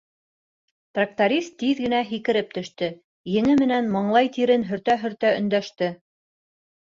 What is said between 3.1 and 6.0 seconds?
ене менән маңлай тирен һөртә-һөртә өндәште: